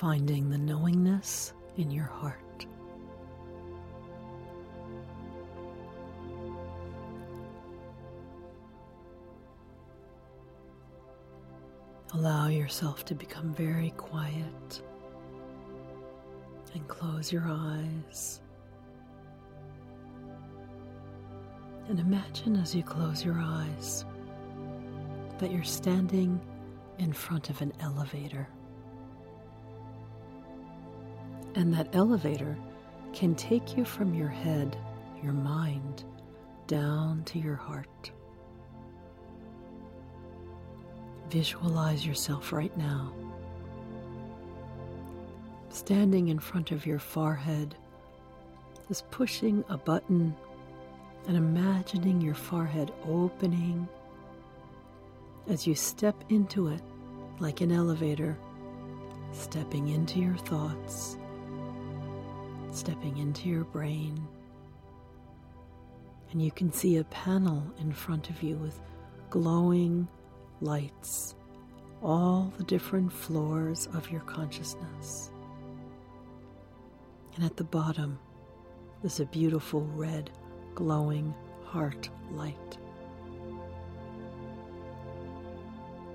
[0.00, 2.64] finding the knowingness in your heart.
[12.14, 14.80] Allow yourself to become very quiet
[16.72, 18.40] and close your eyes.
[21.90, 24.06] And imagine as you close your eyes
[25.40, 26.40] that you're standing
[26.98, 28.48] in front of an elevator.
[31.54, 32.56] And that elevator
[33.12, 34.76] can take you from your head,
[35.22, 36.04] your mind,
[36.66, 38.10] down to your heart.
[41.28, 43.12] Visualize yourself right now,
[45.68, 47.74] standing in front of your forehead,
[48.88, 50.34] just pushing a button
[51.28, 53.88] and imagining your forehead opening.
[55.48, 56.82] As you step into it
[57.38, 58.36] like an elevator,
[59.32, 61.16] stepping into your thoughts,
[62.72, 64.26] stepping into your brain.
[66.30, 68.78] And you can see a panel in front of you with
[69.30, 70.06] glowing
[70.60, 71.34] lights,
[72.02, 75.30] all the different floors of your consciousness.
[77.34, 78.18] And at the bottom,
[79.02, 80.30] there's a beautiful red,
[80.74, 81.34] glowing
[81.64, 82.78] heart light.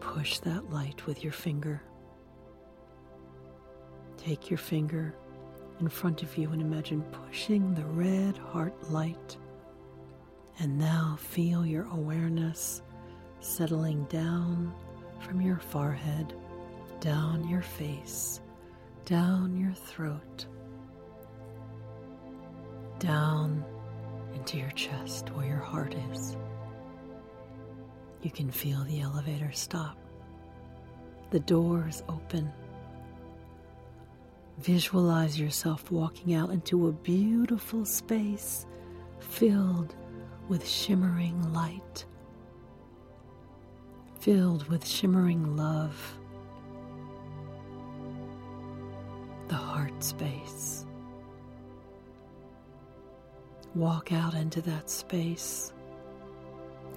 [0.00, 1.80] Push that light with your finger.
[4.18, 5.14] Take your finger
[5.82, 9.36] in front of you and imagine pushing the red heart light.
[10.60, 12.82] And now feel your awareness
[13.40, 14.72] settling down
[15.18, 16.34] from your forehead,
[17.00, 18.40] down your face,
[19.06, 20.46] down your throat,
[23.00, 23.64] down
[24.34, 26.36] into your chest where your heart is.
[28.22, 29.98] You can feel the elevator stop.
[31.30, 32.52] The doors open.
[34.62, 38.66] Visualize yourself walking out into a beautiful space
[39.20, 39.94] filled
[40.48, 42.06] with shimmering light
[44.22, 46.16] filled with shimmering love,
[49.48, 50.86] the heart space.
[53.74, 55.72] Walk out into that space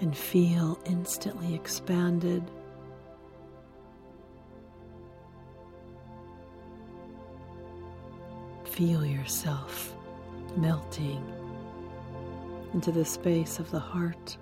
[0.00, 2.42] and feel instantly expanded.
[8.80, 9.94] Feel yourself
[10.56, 11.22] melting
[12.72, 14.38] into the space of the heart.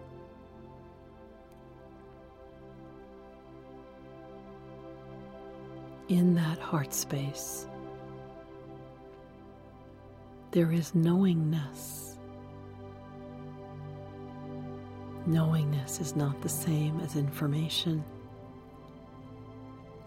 [6.08, 7.66] in that heart space,
[10.52, 12.16] there is knowingness.
[15.26, 18.04] Knowingness is not the same as information,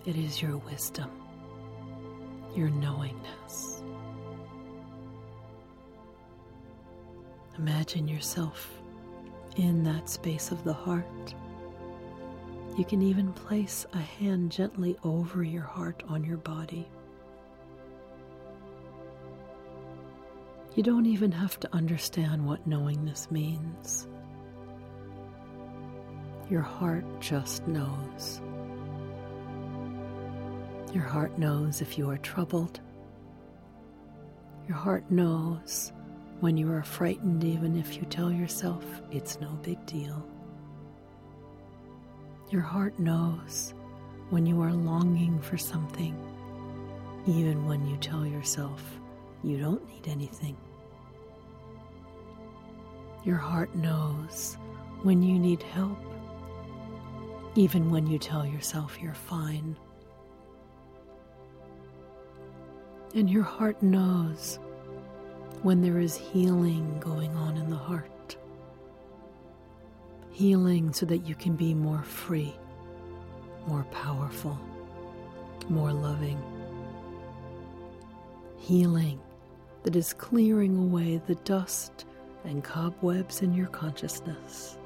[0.06, 1.12] it is your wisdom,
[2.56, 3.81] your knowingness.
[7.58, 8.82] Imagine yourself
[9.58, 11.36] in that space of the heart.
[12.78, 16.88] You can even place a hand gently over your heart on your body.
[20.76, 24.08] You don't even have to understand what knowingness means.
[26.50, 28.42] Your heart just knows.
[30.94, 32.80] Your heart knows if you are troubled.
[34.68, 35.92] Your heart knows
[36.42, 40.28] when you are frightened, even if you tell yourself it's no big deal.
[42.50, 43.76] Your heart knows
[44.32, 46.18] when you are longing for something,
[47.28, 48.84] even when you tell yourself
[49.44, 50.58] you don't need anything.
[53.24, 54.58] Your heart knows
[55.04, 56.00] when you need help,
[57.54, 59.78] even when you tell yourself you're fine.
[63.14, 64.58] And your heart knows
[65.64, 68.12] when there is healing going on in the heart
[70.32, 72.54] healing so that you can be more free,
[73.68, 74.58] more powerful,
[75.70, 76.42] more loving.
[78.58, 79.20] Healing
[79.84, 82.06] that is clearing away the dust
[82.44, 84.78] and cobwebs in your consciousness.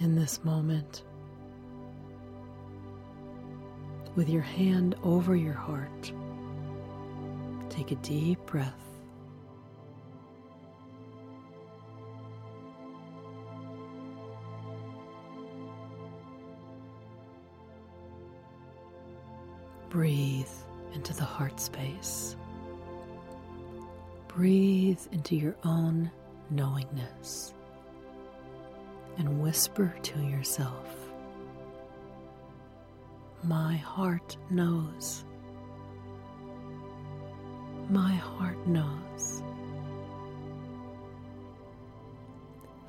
[0.00, 1.04] In this moment,
[4.16, 6.12] with your hand over your heart,
[7.74, 8.84] take a deep breath.
[19.94, 20.48] breathe
[20.92, 22.34] into the heart space.
[24.26, 26.10] Breathe into your own
[26.50, 27.54] knowingness
[29.18, 30.96] and whisper to yourself,
[33.44, 35.24] My heart knows.
[37.90, 39.42] My heart knows.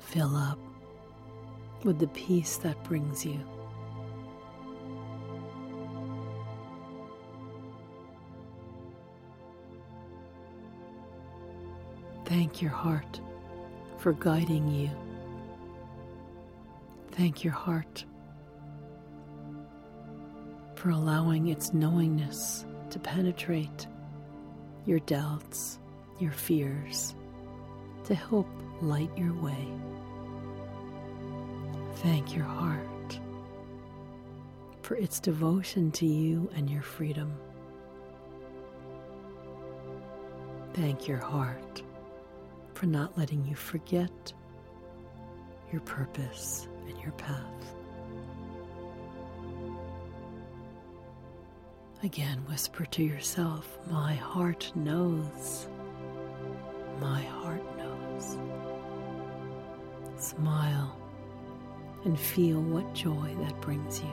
[0.00, 0.58] Fill up
[1.84, 3.40] with the peace that brings you.
[12.24, 13.20] Thank your heart
[13.98, 14.90] for guiding you.
[17.12, 18.04] Thank your heart
[20.74, 23.86] for allowing its knowingness to penetrate
[24.86, 25.78] your doubts,
[26.18, 27.14] your fears,
[28.04, 28.46] to help
[28.80, 29.68] light your way.
[31.96, 33.20] Thank your heart
[34.82, 37.36] for its devotion to you and your freedom.
[40.74, 41.82] Thank your heart
[42.74, 44.32] for not letting you forget
[45.72, 47.75] your purpose and your path.
[52.02, 55.66] Again, whisper to yourself, My heart knows.
[57.00, 58.36] My heart knows.
[60.18, 60.94] Smile
[62.04, 64.10] and feel what joy that brings you.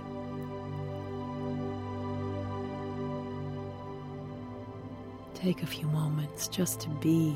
[5.34, 7.36] Take a few moments just to be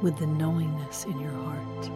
[0.00, 1.90] with the knowingness in your heart.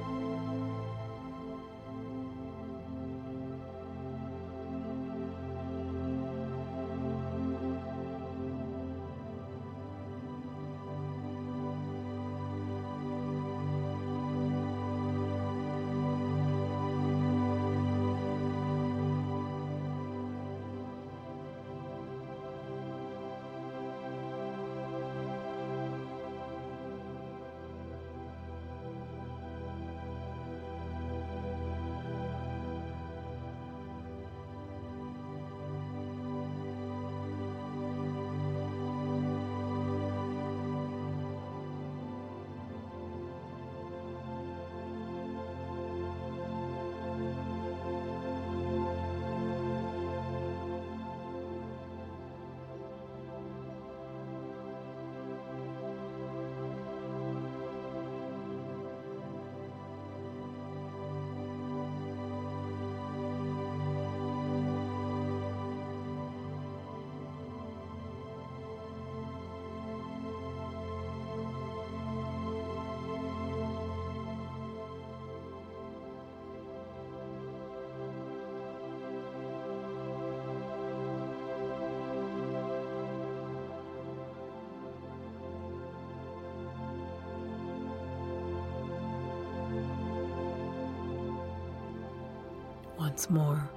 [93.03, 93.69] Once more,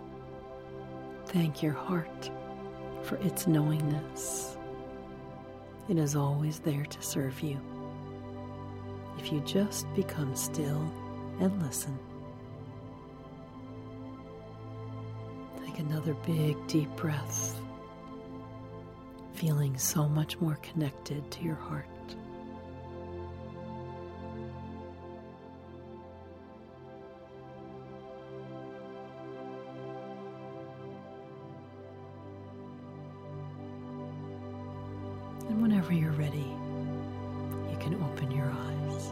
[1.26, 2.30] thank your heart
[3.02, 4.56] for its knowingness.
[5.90, 7.60] It is always there to serve you.
[9.18, 10.94] If you just become still
[11.40, 11.98] and listen.
[15.66, 17.60] Take another big, deep breath,
[19.34, 21.88] feeling so much more connected to your heart.
[36.18, 36.56] Ready,
[37.70, 39.12] you can open your eyes.